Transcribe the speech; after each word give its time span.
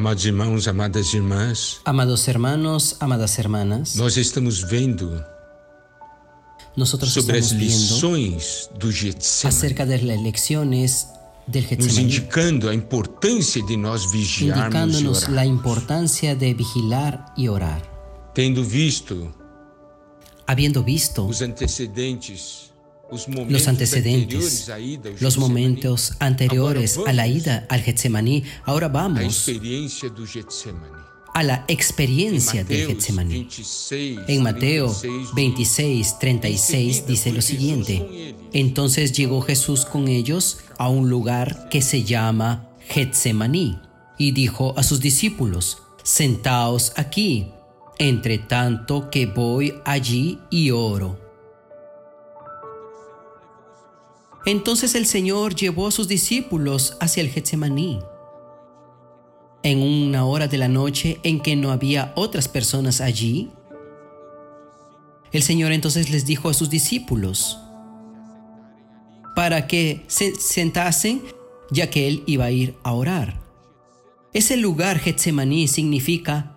Amados 0.00 0.24
irmãos, 0.24 0.66
amadas 0.66 1.12
irmãs, 1.12 1.80
Amados 1.84 2.26
hermanos, 2.26 2.96
amadas 3.00 3.38
hermanas, 3.38 3.96
nós 3.96 4.16
estamos 4.16 4.62
vendo 4.62 5.22
nosotros 6.74 7.12
sobre 7.12 7.36
as 7.36 7.50
lições 7.50 8.70
do 8.78 8.90
Getsemane, 8.90 9.54
acerca 9.54 9.84
de 9.84 9.98
las 9.98 10.18
lecciones 10.22 11.06
del 11.46 11.64
nos 11.64 11.68
Getsemaní, 11.70 12.02
indicando 12.02 12.70
a 12.70 12.74
importância 12.74 13.62
de 13.62 13.76
nós 13.76 14.10
vigiarmos 14.10 14.56
e 14.56 14.66
indicándonos 14.68 15.22
la 15.28 15.42
orar. 15.42 15.46
importancia 15.46 16.34
de 16.34 16.54
vigilar 16.54 17.34
y 17.36 17.50
orar. 17.50 17.82
Tendo 18.32 18.64
visto 18.64 19.30
Habiendo 20.46 20.82
visto 20.82 21.26
os 21.26 21.42
antecedentes, 21.42 22.69
los 23.48 23.68
antecedentes, 23.68 24.70
los 25.20 25.38
momentos 25.38 26.14
anteriores 26.18 26.98
a 27.06 27.12
la 27.12 27.26
ida 27.26 27.66
al 27.68 27.82
Getsemaní, 27.82 28.44
ahora 28.64 28.88
vamos 28.88 29.48
a 31.32 31.42
la 31.42 31.64
experiencia 31.68 32.64
del 32.64 32.88
Getsemaní. 32.88 33.34
26, 33.34 34.18
En 34.28 34.42
Mateo 34.42 34.90
36, 34.90 35.34
26, 35.34 36.18
36 36.18 37.06
dice 37.06 37.32
lo 37.32 37.42
siguiente. 37.42 38.34
Entonces 38.52 39.12
llegó 39.12 39.40
Jesús 39.40 39.84
con 39.84 40.08
ellos 40.08 40.58
a 40.78 40.88
un 40.88 41.08
lugar 41.08 41.68
que 41.68 41.82
se 41.82 42.04
llama 42.04 42.68
Getsemaní 42.88 43.78
y 44.18 44.32
dijo 44.32 44.74
a 44.76 44.82
sus 44.82 45.00
discípulos, 45.00 45.78
sentaos 46.02 46.92
aquí, 46.96 47.46
entre 47.98 48.38
tanto 48.38 49.10
que 49.10 49.26
voy 49.26 49.74
allí 49.84 50.38
y 50.50 50.70
oro. 50.70 51.29
Entonces 54.50 54.96
el 54.96 55.06
Señor 55.06 55.54
llevó 55.54 55.86
a 55.86 55.92
sus 55.92 56.08
discípulos 56.08 56.96
hacia 56.98 57.20
el 57.20 57.30
Getsemaní. 57.30 58.00
En 59.62 59.78
una 59.78 60.24
hora 60.24 60.48
de 60.48 60.58
la 60.58 60.66
noche 60.66 61.20
en 61.22 61.38
que 61.38 61.54
no 61.54 61.70
había 61.70 62.12
otras 62.16 62.48
personas 62.48 63.00
allí, 63.00 63.52
el 65.30 65.44
Señor 65.44 65.70
entonces 65.70 66.10
les 66.10 66.26
dijo 66.26 66.48
a 66.48 66.54
sus 66.54 66.68
discípulos 66.68 67.60
para 69.36 69.68
que 69.68 70.02
se 70.08 70.34
sentasen 70.34 71.22
ya 71.70 71.88
que 71.88 72.08
Él 72.08 72.24
iba 72.26 72.46
a 72.46 72.50
ir 72.50 72.74
a 72.82 72.92
orar. 72.92 73.40
Ese 74.32 74.56
lugar 74.56 74.98
Getsemaní 74.98 75.68
significa 75.68 76.56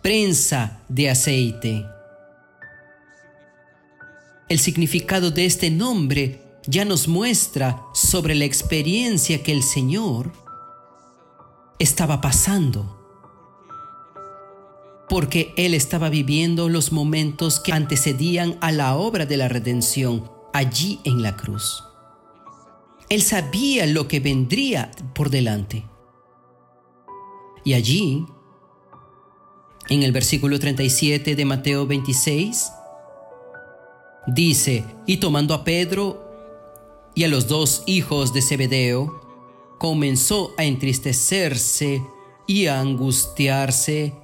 prensa 0.00 0.84
de 0.88 1.10
aceite. 1.10 1.84
El 4.48 4.60
significado 4.60 5.32
de 5.32 5.44
este 5.44 5.72
nombre 5.72 6.45
ya 6.66 6.84
nos 6.84 7.08
muestra 7.08 7.84
sobre 7.94 8.34
la 8.34 8.44
experiencia 8.44 9.42
que 9.42 9.52
el 9.52 9.62
Señor 9.62 10.32
estaba 11.78 12.20
pasando. 12.20 12.92
Porque 15.08 15.54
Él 15.56 15.74
estaba 15.74 16.08
viviendo 16.08 16.68
los 16.68 16.90
momentos 16.90 17.60
que 17.60 17.72
antecedían 17.72 18.58
a 18.60 18.72
la 18.72 18.96
obra 18.96 19.24
de 19.26 19.36
la 19.36 19.48
redención 19.48 20.30
allí 20.52 21.00
en 21.04 21.22
la 21.22 21.36
cruz. 21.36 21.84
Él 23.08 23.22
sabía 23.22 23.86
lo 23.86 24.08
que 24.08 24.18
vendría 24.18 24.90
por 25.14 25.30
delante. 25.30 25.84
Y 27.64 27.74
allí, 27.74 28.26
en 29.88 30.02
el 30.02 30.10
versículo 30.10 30.58
37 30.58 31.36
de 31.36 31.44
Mateo 31.44 31.86
26, 31.86 32.72
dice, 34.26 34.84
y 35.06 35.18
tomando 35.18 35.54
a 35.54 35.62
Pedro 35.62 36.25
y 37.16 37.24
a 37.24 37.28
los 37.28 37.48
dos 37.48 37.82
hijos 37.86 38.32
de 38.32 38.42
Zebedeo, 38.42 39.20
comenzó 39.78 40.52
a 40.58 40.64
entristecerse 40.64 42.04
y 42.46 42.66
a 42.66 42.78
angustiarse 42.78 44.14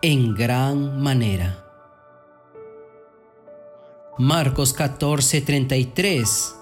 en 0.00 0.34
gran 0.34 1.00
manera. 1.00 1.64
Marcos 4.18 4.74
14:33. 4.74 6.56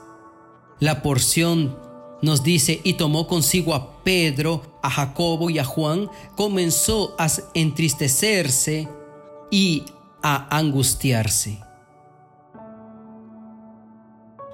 La 0.80 1.02
porción 1.02 1.78
nos 2.20 2.42
dice, 2.42 2.80
y 2.82 2.94
tomó 2.94 3.28
consigo 3.28 3.74
a 3.74 4.02
Pedro, 4.02 4.62
a 4.82 4.90
Jacobo 4.90 5.50
y 5.50 5.58
a 5.58 5.64
Juan, 5.64 6.10
comenzó 6.36 7.14
a 7.18 7.28
entristecerse 7.54 8.88
y 9.50 9.84
a 10.22 10.56
angustiarse. 10.56 11.69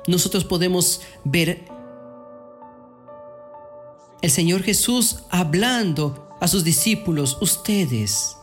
Nosotros 0.06 0.44
podemos 0.44 1.00
ver 1.24 1.64
el 4.22 4.30
Señor 4.30 4.62
Jesús 4.62 5.24
hablando 5.30 6.28
a 6.40 6.48
sus 6.48 6.64
discípulos, 6.64 7.38
ustedes, 7.40 8.36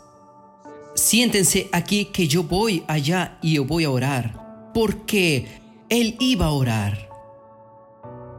siéntense 0.95 1.69
aquí 1.71 2.05
que 2.05 2.27
yo 2.27 2.43
voy 2.43 2.83
allá 2.87 3.37
y 3.41 3.55
yo 3.55 3.65
voy 3.65 3.83
a 3.85 3.89
orar, 3.89 4.71
porque 4.73 5.47
Él 5.89 6.15
iba 6.19 6.47
a 6.47 6.51
orar 6.51 7.09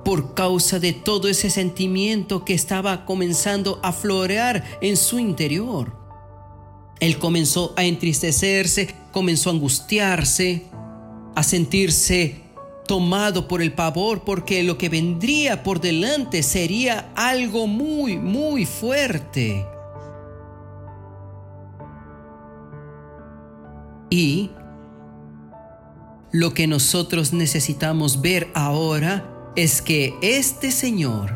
por 0.05 0.35
causa 0.35 0.79
de 0.79 0.93
todo 0.93 1.29
ese 1.29 1.51
sentimiento 1.51 2.45
que 2.45 2.55
estaba 2.55 3.07
comenzando 3.07 3.81
a 3.83 3.93
florear 3.93 4.63
en 4.81 4.97
su 4.97 5.19
interior. 5.19 5.97
Él 7.01 7.19
comenzó 7.19 7.73
a 7.77 7.85
entristecerse, 7.85 8.95
comenzó 9.13 9.51
a 9.51 9.55
angustiarse, 9.55 10.67
a 11.35 11.43
sentirse 11.43 12.44
tomado 12.87 13.49
por 13.49 13.63
el 13.63 13.73
pavor 13.73 14.23
porque 14.25 14.63
lo 14.63 14.79
que 14.79 14.89
vendría 14.89 15.63
por 15.63 15.81
delante 15.81 16.43
sería 16.43 17.13
algo 17.15 17.67
muy, 17.67 18.19
muy 18.19 18.67
fuerte. 18.67 19.67
Y 24.11 24.51
lo 26.31 26.53
que 26.53 26.67
nosotros 26.67 27.33
necesitamos 27.33 28.21
ver 28.21 28.49
ahora 28.55 29.53
es 29.57 29.83
que 29.83 30.15
este 30.21 30.71
Señor, 30.73 31.33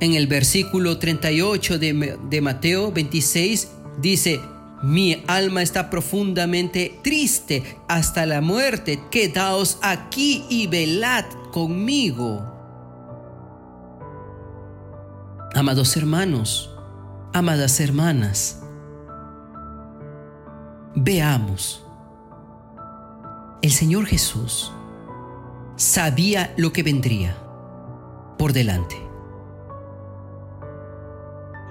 en 0.00 0.14
el 0.14 0.26
versículo 0.26 0.98
38 0.98 1.78
de, 1.78 2.18
de 2.28 2.40
Mateo 2.40 2.90
26, 2.90 3.70
dice, 4.00 4.40
mi 4.82 5.22
alma 5.26 5.62
está 5.62 5.90
profundamente 5.90 6.98
triste 7.02 7.78
hasta 7.88 8.24
la 8.24 8.40
muerte. 8.40 9.02
Quedaos 9.10 9.78
aquí 9.82 10.44
y 10.48 10.66
velad 10.66 11.26
conmigo. 11.52 12.46
Amados 15.54 15.96
hermanos, 15.96 16.74
amadas 17.32 17.80
hermanas, 17.80 18.62
veamos. 20.94 21.84
El 23.60 23.72
Señor 23.72 24.06
Jesús 24.06 24.72
sabía 25.76 26.54
lo 26.56 26.72
que 26.72 26.82
vendría 26.82 27.36
por 28.38 28.54
delante. 28.54 28.96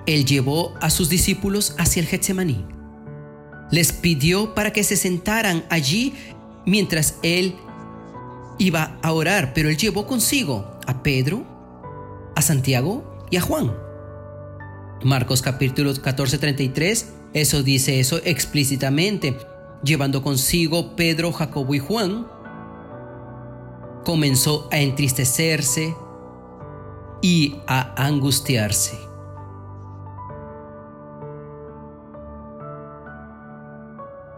Él 0.06 0.25
llevó 0.25 0.75
a 0.81 0.92
sus 0.92 1.09
discípulos 1.09 1.74
hacia 1.80 2.02
el 2.02 2.08
Getsemaní 2.08 2.79
les 3.72 3.94
pidió 3.94 4.53
para 4.53 4.74
que 4.74 4.84
se 4.84 4.96
sentaran 4.96 5.66
allí 5.69 6.13
mientras 6.66 7.16
él 7.24 7.56
iba 8.57 8.97
a 9.02 9.12
orar, 9.13 9.53
pero 9.53 9.69
él 9.69 9.78
llevó 9.78 10.06
consigo 10.06 10.80
a 10.85 11.02
Pedro, 11.02 11.46
a 12.35 12.41
Santiago 12.41 13.25
y 13.30 13.38
a 13.38 13.41
Juan. 13.41 13.74
Marcos 15.03 15.41
capítulo 15.41 15.94
14, 15.94 16.38
33, 16.38 17.13
eso 17.34 17.63
dice 17.63 18.00
eso 18.00 18.19
explícitamente, 18.24 19.38
llevando 19.84 20.22
consigo 20.24 20.96
Pedro, 20.96 21.31
Jacobo 21.31 21.74
y 21.74 21.80
Juan, 21.80 22.27
comenzó 24.04 24.68
a 24.72 24.80
entristecerse 24.80 25.95
y 27.22 27.56
a 27.68 27.94
angustiarse. 28.04 29.09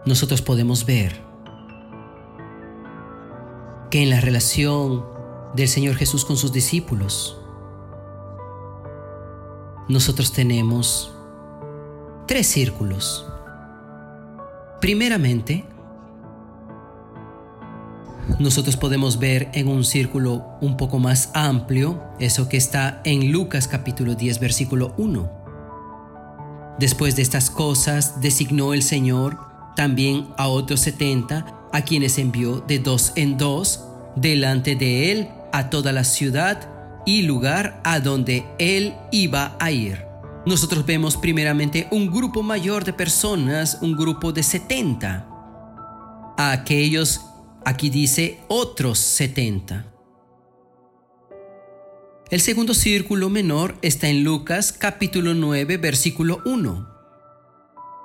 Nosotros 0.04 0.42
podemos 0.42 0.84
ver 0.84 1.20
que 3.90 4.02
en 4.02 4.10
la 4.10 4.20
relación 4.20 5.04
del 5.54 5.68
Señor 5.68 5.96
Jesús 5.96 6.24
con 6.24 6.36
sus 6.36 6.52
discípulos, 6.52 7.38
nosotros 9.88 10.32
tenemos 10.32 11.14
tres 12.26 12.46
círculos. 12.46 13.26
Primeramente, 14.80 15.66
nosotros 18.38 18.76
podemos 18.76 19.18
ver 19.18 19.50
en 19.52 19.68
un 19.68 19.84
círculo 19.84 20.46
un 20.60 20.76
poco 20.76 20.98
más 20.98 21.30
amplio 21.34 22.02
eso 22.18 22.48
que 22.48 22.56
está 22.56 23.02
en 23.04 23.30
Lucas 23.30 23.68
capítulo 23.68 24.14
10 24.14 24.40
versículo 24.40 24.94
1. 24.96 25.30
Después 26.78 27.14
de 27.14 27.22
estas 27.22 27.50
cosas 27.50 28.20
designó 28.20 28.72
el 28.72 28.82
Señor 28.82 29.51
también 29.76 30.28
a 30.36 30.48
otros 30.48 30.80
setenta, 30.80 31.68
a 31.72 31.82
quienes 31.82 32.18
envió 32.18 32.60
de 32.60 32.78
dos 32.78 33.12
en 33.16 33.38
dos, 33.38 33.84
delante 34.16 34.76
de 34.76 35.10
él 35.10 35.28
a 35.52 35.70
toda 35.70 35.92
la 35.92 36.04
ciudad 36.04 36.68
y 37.06 37.22
lugar 37.22 37.80
a 37.84 38.00
donde 38.00 38.44
él 38.58 38.94
iba 39.10 39.56
a 39.58 39.70
ir. 39.70 40.04
nosotros 40.44 40.84
vemos 40.84 41.16
primeramente 41.16 41.86
un 41.92 42.10
grupo 42.10 42.42
mayor 42.42 42.84
de 42.84 42.92
personas, 42.92 43.78
un 43.80 43.96
grupo 43.96 44.32
de 44.32 44.42
70. 44.42 45.28
A 46.36 46.52
aquellos, 46.52 47.20
aquí 47.64 47.90
dice, 47.90 48.40
otros 48.48 48.98
70. 48.98 49.86
El 52.30 52.40
segundo 52.40 52.74
círculo 52.74 53.28
menor 53.28 53.76
está 53.82 54.08
en 54.08 54.24
Lucas 54.24 54.72
capítulo 54.72 55.34
9, 55.34 55.76
versículo 55.76 56.40
1. 56.44 56.91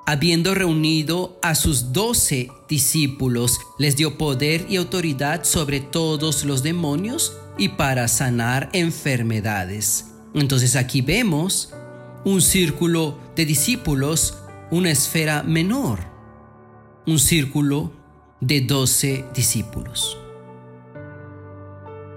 Habiendo 0.10 0.56
reunido 0.56 1.38
a 1.42 1.54
sus 1.54 1.92
doce 1.92 2.50
discípulos, 2.70 3.60
les 3.78 3.98
dio 3.98 4.18
poder 4.18 4.66
y 4.70 4.78
autoridad 4.78 5.44
sobre 5.44 5.82
todos 5.82 6.46
los 6.46 6.64
demonios 6.64 7.38
y 7.58 7.68
para 7.68 8.08
sanar 8.08 8.70
enfermedades. 8.72 10.06
Entonces 10.34 10.78
aquí 10.78 11.02
vemos 11.02 11.74
un 12.24 12.42
círculo 12.42 13.20
de 13.36 13.46
discípulos, 13.46 14.38
una 14.72 14.92
esfera 14.92 15.44
menor, 15.44 16.00
un 17.06 17.20
círculo 17.20 17.92
de 18.40 18.62
doce 18.62 19.26
discípulos. 19.36 20.18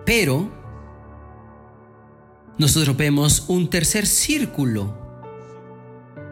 Pero 0.07 0.49
nosotros 2.57 2.97
vemos 2.97 3.47
un 3.49 3.69
tercer 3.69 4.07
círculo. 4.07 5.00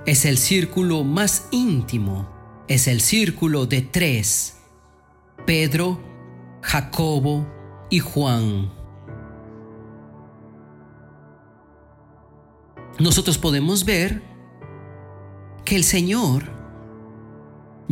Es 0.08 0.25
el 0.25 0.38
círculo 0.38 1.05
más 1.05 1.49
íntimo, 1.50 2.64
es 2.66 2.88
el 2.88 3.02
círculo 3.02 3.66
de 3.66 3.82
tres. 3.82 4.56
Pedro, 5.44 6.00
Jacobo 6.62 7.46
y 7.90 7.99
Juan. 7.99 8.72
nosotros 12.99 13.37
podemos 13.37 13.84
ver 13.84 14.22
que 15.66 15.76
el 15.76 15.84
Señor 15.84 16.50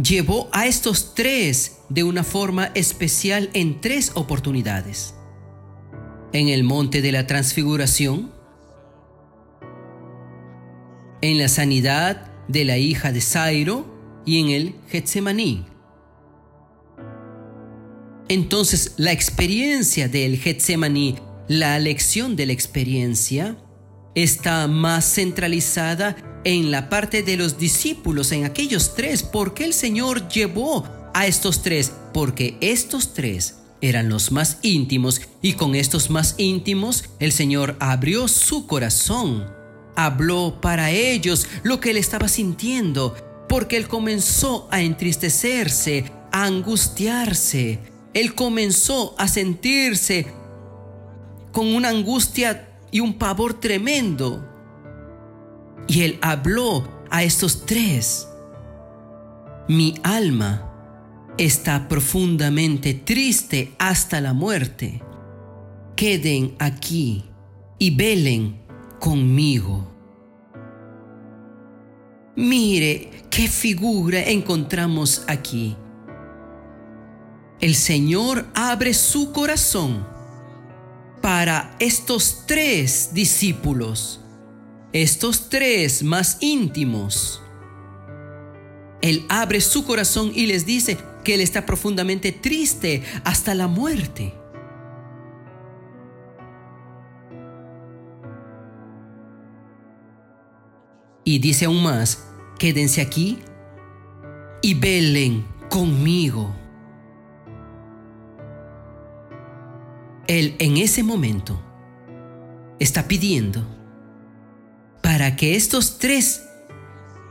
llevó 0.03 0.49
a 0.53 0.67
estos 0.67 1.15
tres 1.15 1.81
de 1.91 2.03
una 2.03 2.25
forma 2.25 2.71
especial 2.75 3.51
en 3.53 3.83
tres 3.83 4.13
oportunidades. 4.15 5.15
En 6.33 6.49
el 6.49 6.65
monte 6.65 7.03
de 7.03 7.13
la 7.13 7.27
transfiguración, 7.27 8.33
en 11.21 11.39
la 11.39 11.49
sanidad 11.49 12.31
de 12.49 12.65
la 12.65 12.79
hija 12.79 13.13
de 13.13 13.21
Zairo 13.21 14.23
y 14.25 14.41
en 14.41 14.51
el 14.51 14.75
Getsemaní. 14.89 15.65
Entonces, 18.29 18.95
la 18.97 19.13
experiencia 19.13 20.09
del 20.09 20.39
Getsemaní, 20.39 21.17
la 21.49 21.79
lección 21.79 22.35
de 22.35 22.47
la 22.47 22.53
experiencia, 22.53 23.57
está 24.17 24.67
más 24.67 25.05
centralizada 25.15 26.17
en 26.45 26.71
la 26.71 26.89
parte 26.89 27.23
de 27.23 27.37
los 27.37 27.59
discípulos, 27.59 28.33
en 28.33 28.45
aquellos 28.45 28.95
tres. 28.95 29.23
¿Por 29.23 29.55
qué 29.55 29.65
el 29.65 29.75
Señor 29.75 30.29
llevó 30.29 30.85
a 31.15 31.27
estos 31.27 31.63
tres? 31.63 31.93
Porque 32.13 32.57
estos 32.61 33.15
tres 33.15 33.59
eran 33.81 34.09
los 34.09 34.33
más 34.33 34.59
íntimos 34.63 35.21
y 35.43 35.53
con 35.53 35.75
estos 35.75 36.11
más 36.11 36.35
íntimos 36.39 37.05
el 37.21 37.31
Señor 37.31 37.77
abrió 37.79 38.27
su 38.27 38.67
corazón. 38.67 39.47
Habló 39.97 40.61
para 40.61 40.91
ellos 40.91 41.49
lo 41.63 41.81
que 41.81 41.91
él 41.91 41.97
estaba 41.97 42.29
sintiendo, 42.29 43.17
porque 43.49 43.77
él 43.77 43.89
comenzó 43.89 44.69
a 44.71 44.83
entristecerse, 44.83 46.13
a 46.33 46.45
angustiarse. 46.45 47.81
Él 48.13 48.35
comenzó 48.35 49.15
a 49.19 49.27
sentirse 49.27 50.27
con 51.53 51.75
una 51.75 51.89
angustia 51.89 52.69
y 52.91 53.01
un 53.01 53.15
pavor 53.15 53.55
tremendo. 53.61 54.47
Y 55.89 56.03
él 56.03 56.19
habló 56.21 56.87
a 57.11 57.23
estos 57.23 57.65
tres. 57.65 58.29
Mi 59.69 59.95
alma 60.03 60.67
está 61.39 61.89
profundamente 61.89 62.95
triste 62.95 63.75
hasta 63.79 64.21
la 64.21 64.33
muerte. 64.33 65.03
Queden 65.97 66.55
aquí 66.59 67.25
y 67.79 67.97
velen 67.97 68.66
conmigo. 68.99 69.93
Mire 72.37 73.11
qué 73.31 73.49
figura 73.49 74.23
encontramos 74.23 75.25
aquí. 75.27 75.77
El 77.61 77.75
Señor 77.75 78.47
abre 78.55 78.93
su 78.93 79.33
corazón 79.33 80.07
para 81.23 81.75
estos 81.79 82.45
tres 82.47 83.11
discípulos, 83.15 84.21
estos 84.93 85.49
tres 85.49 86.03
más 86.03 86.37
íntimos. 86.41 87.41
Él 89.01 89.25
abre 89.29 89.61
su 89.61 89.85
corazón 89.85 90.33
y 90.35 90.47
les 90.47 90.67
dice 90.67 90.99
que 91.25 91.35
Él 91.35 91.41
está 91.41 91.65
profundamente 91.65 92.33
triste 92.33 93.03
hasta 93.25 93.55
la 93.55 93.67
muerte. 93.67 94.35
Y 101.29 101.41
dice 101.41 101.65
aún 101.65 101.83
más, 101.83 102.25
quédense 102.57 103.01
aquí 103.01 103.41
y 104.63 104.75
velen 104.75 105.45
conmigo. 105.69 106.55
Él 110.29 110.55
en 110.61 110.77
ese 110.77 111.03
momento 111.03 111.61
está 112.79 113.09
pidiendo 113.09 113.67
para 115.03 115.35
que 115.35 115.57
estos 115.57 115.99
tres 115.99 116.49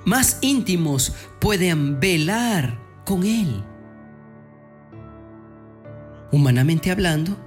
más 0.03 0.39
íntimos 0.41 1.15
puedan 1.39 2.01
velar 2.01 2.77
con 3.05 3.23
Él. 3.23 3.63
Humanamente 6.33 6.91
hablando, 6.91 7.37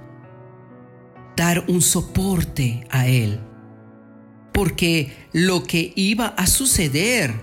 dar 1.37 1.65
un 1.67 1.83
soporte 1.83 2.87
a 2.89 3.05
Él. 3.05 3.39
Porque 4.59 5.09
lo 5.31 5.63
que 5.63 5.93
iba 5.95 6.27
a 6.27 6.45
suceder 6.45 7.33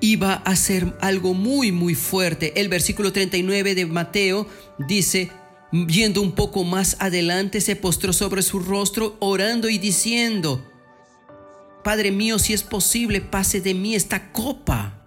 iba 0.00 0.32
a 0.34 0.56
ser 0.56 0.92
algo 1.00 1.34
muy, 1.34 1.70
muy 1.70 1.94
fuerte. 1.94 2.60
El 2.60 2.68
versículo 2.68 3.12
39 3.12 3.76
de 3.76 3.86
Mateo 3.86 4.48
dice, 4.88 5.30
Viendo 5.70 6.20
un 6.20 6.32
poco 6.32 6.64
más 6.64 6.96
adelante, 6.98 7.60
se 7.60 7.76
postró 7.76 8.12
sobre 8.12 8.42
su 8.42 8.58
rostro, 8.58 9.16
orando 9.20 9.68
y 9.68 9.78
diciendo, 9.78 10.68
Padre 11.84 12.10
mío, 12.10 12.40
si 12.40 12.54
es 12.54 12.64
posible, 12.64 13.20
pase 13.20 13.60
de 13.60 13.74
mí 13.74 13.94
esta 13.94 14.32
copa. 14.32 15.06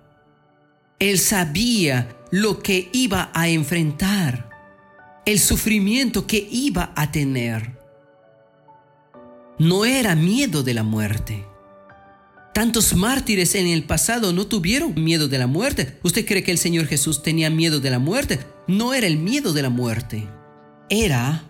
Él 0.99 1.19
sabía 1.19 2.15
lo 2.31 2.63
que 2.63 2.87
iba 2.93 3.29
a 3.33 3.49
enfrentar, 3.49 4.49
el 5.25 5.39
sufrimiento 5.39 6.25
que 6.25 6.47
iba 6.49 6.93
a 6.95 7.11
tener. 7.11 7.78
No 9.59 9.85
era 9.85 10.15
miedo 10.15 10.63
de 10.63 10.73
la 10.73 10.83
muerte. 10.83 11.45
Tantos 12.53 12.95
mártires 12.95 13.55
en 13.55 13.67
el 13.67 13.83
pasado 13.83 14.33
no 14.33 14.47
tuvieron 14.47 14.95
miedo 14.95 15.27
de 15.27 15.37
la 15.37 15.47
muerte. 15.47 15.99
¿Usted 16.03 16.25
cree 16.25 16.43
que 16.43 16.51
el 16.51 16.57
Señor 16.57 16.87
Jesús 16.87 17.21
tenía 17.21 17.49
miedo 17.49 17.79
de 17.79 17.91
la 17.91 17.99
muerte? 17.99 18.39
No 18.67 18.93
era 18.93 19.05
el 19.05 19.17
miedo 19.17 19.53
de 19.53 19.61
la 19.61 19.69
muerte 19.69 20.27
era 20.89 21.43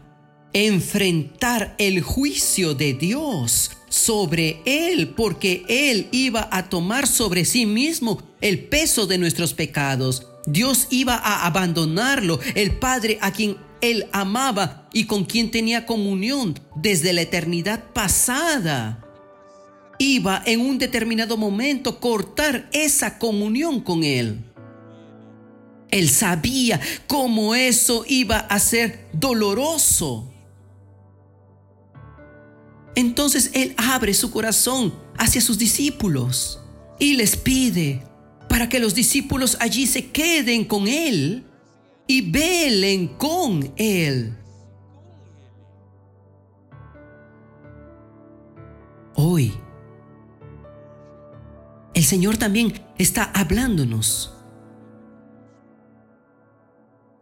enfrentar 0.51 1.75
el 1.77 2.01
juicio 2.01 2.73
de 2.73 2.93
Dios 2.93 3.71
sobre 3.87 4.61
él, 4.65 5.13
porque 5.15 5.63
él 5.67 6.07
iba 6.11 6.47
a 6.51 6.69
tomar 6.69 7.07
sobre 7.07 7.45
sí 7.45 7.65
mismo 7.65 8.21
el 8.41 8.59
peso 8.59 9.07
de 9.07 9.17
nuestros 9.17 9.53
pecados. 9.53 10.27
Dios 10.45 10.87
iba 10.89 11.15
a 11.15 11.45
abandonarlo, 11.45 12.39
el 12.55 12.77
Padre 12.77 13.17
a 13.21 13.31
quien 13.31 13.57
él 13.81 14.07
amaba 14.11 14.87
y 14.93 15.05
con 15.05 15.25
quien 15.25 15.51
tenía 15.51 15.85
comunión 15.85 16.59
desde 16.75 17.13
la 17.13 17.21
eternidad 17.21 17.83
pasada. 17.93 19.05
Iba 19.97 20.41
en 20.45 20.61
un 20.61 20.77
determinado 20.77 21.37
momento 21.37 21.99
cortar 21.99 22.69
esa 22.71 23.19
comunión 23.19 23.81
con 23.81 24.03
él. 24.03 24.45
Él 25.91 26.09
sabía 26.09 26.79
cómo 27.07 27.55
eso 27.55 28.05
iba 28.07 28.37
a 28.37 28.59
ser 28.59 29.07
doloroso. 29.11 30.31
Entonces 32.95 33.51
Él 33.53 33.73
abre 33.77 34.13
su 34.13 34.29
corazón 34.29 34.93
hacia 35.17 35.41
sus 35.41 35.57
discípulos 35.57 36.59
y 36.99 37.13
les 37.13 37.35
pide 37.35 38.03
para 38.47 38.69
que 38.69 38.79
los 38.79 38.93
discípulos 38.93 39.57
allí 39.59 39.87
se 39.87 40.07
queden 40.07 40.65
con 40.65 40.87
Él 40.87 41.48
y 42.09 42.29
velen 42.29 43.07
con 43.07 43.71
Él. 43.77 44.35
Hoy, 49.15 49.53
el 51.93 52.03
Señor 52.03 52.35
también 52.37 52.73
está 52.97 53.23
hablándonos 53.23 54.33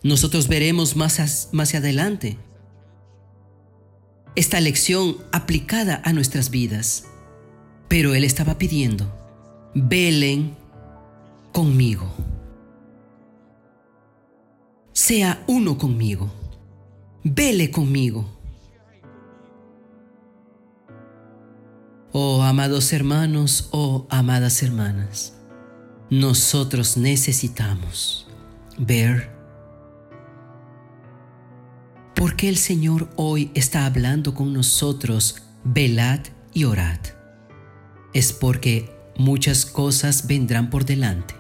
nosotros 0.03 0.48
veremos 0.48 0.96
más, 0.96 1.50
más 1.51 1.75
adelante 1.75 2.38
esta 4.36 4.62
lección 4.62 5.17
aplicada 5.32 6.01
a 6.06 6.13
nuestras 6.13 6.50
vidas. 6.50 7.06
Pero 7.89 8.13
Él 8.13 8.24
estaba 8.24 8.58
pidiendo, 8.58 9.12
velen 9.74 10.56
conmigo. 11.51 12.13
Sea 14.98 15.44
uno 15.46 15.77
conmigo. 15.77 16.27
Vele 17.24 17.70
conmigo. 17.70 18.25
Oh 22.12 22.42
amados 22.42 22.92
hermanos, 22.94 23.70
oh 23.74 24.08
amadas 24.10 24.63
hermanas, 24.63 25.36
nosotros 26.10 26.98
necesitamos 26.98 28.27
ver 28.80 29.30
por 32.16 32.36
qué 32.36 32.50
el 32.50 32.58
Señor 32.58 33.08
hoy 33.18 33.51
está 33.54 33.86
hablando 33.86 34.34
con 34.34 34.51
nosotros, 34.51 35.44
velad 35.63 36.22
y 36.56 36.63
orad. 36.63 37.01
Es 38.16 38.34
porque 38.34 38.89
muchas 39.16 39.68
cosas 39.68 40.25
vendrán 40.25 40.72
por 40.72 40.86
delante. 40.86 41.36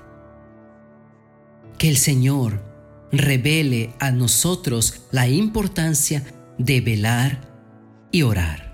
Que 1.79 1.89
el 1.89 1.97
Señor 1.97 2.76
revele 3.11 3.93
a 3.99 4.11
nosotros 4.11 5.01
la 5.11 5.27
importancia 5.27 6.23
de 6.57 6.81
velar 6.81 7.41
y 8.11 8.23
orar. 8.23 8.66